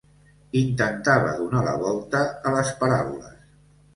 [0.61, 3.39] Intentava donar la volta a les paraules.